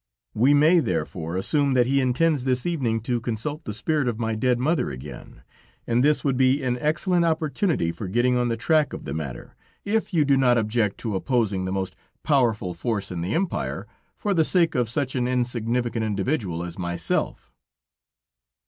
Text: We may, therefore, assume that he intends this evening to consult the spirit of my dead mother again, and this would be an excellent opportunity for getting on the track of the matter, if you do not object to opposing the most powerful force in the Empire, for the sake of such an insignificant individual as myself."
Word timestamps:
We 0.33 0.55
may, 0.55 0.79
therefore, 0.79 1.35
assume 1.37 1.75
that 1.75 1.85
he 1.85 2.01
intends 2.01 2.43
this 2.43 2.65
evening 2.65 3.01
to 3.01 3.21
consult 3.21 3.65
the 3.65 3.73
spirit 3.75 4.07
of 4.07 4.17
my 4.17 4.33
dead 4.33 4.57
mother 4.57 4.89
again, 4.89 5.43
and 5.85 6.03
this 6.03 6.23
would 6.23 6.35
be 6.37 6.63
an 6.63 6.79
excellent 6.81 7.23
opportunity 7.23 7.91
for 7.91 8.07
getting 8.07 8.35
on 8.35 8.47
the 8.47 8.57
track 8.57 8.93
of 8.93 9.05
the 9.05 9.13
matter, 9.13 9.55
if 9.85 10.11
you 10.11 10.25
do 10.25 10.37
not 10.37 10.57
object 10.57 10.97
to 11.01 11.13
opposing 11.15 11.65
the 11.65 11.71
most 11.71 11.95
powerful 12.23 12.73
force 12.73 13.11
in 13.11 13.21
the 13.21 13.35
Empire, 13.35 13.85
for 14.15 14.33
the 14.33 14.43
sake 14.43 14.73
of 14.73 14.89
such 14.89 15.13
an 15.13 15.27
insignificant 15.27 16.03
individual 16.03 16.63
as 16.63 16.79
myself." 16.79 17.51